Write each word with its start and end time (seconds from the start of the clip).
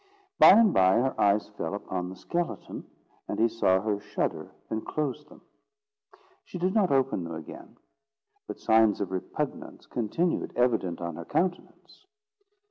By 0.39 0.53
and 0.57 0.73
by 0.73 0.93
her 0.95 1.21
eyes 1.21 1.47
fell 1.49 1.75
upon 1.75 2.09
the 2.09 2.15
skeleton, 2.15 2.85
and 3.27 3.37
he 3.37 3.47
saw 3.47 3.79
her 3.81 3.99
shudder 3.99 4.49
and 4.67 4.83
close 4.83 5.23
them. 5.25 5.41
She 6.43 6.57
did 6.57 6.73
not 6.73 6.89
open 6.91 7.23
them 7.23 7.35
again, 7.35 7.77
but 8.47 8.59
signs 8.59 8.99
of 8.99 9.11
repugnance 9.11 9.85
continued 9.85 10.53
evident 10.55 11.01
on 11.01 11.17
her 11.17 11.25
countenance. 11.25 12.07